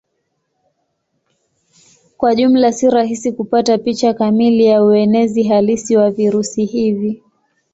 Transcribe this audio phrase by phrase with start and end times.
[2.17, 7.23] Kwa jumla si rahisi kupata picha kamili ya uenezi halisi wa virusi hivi.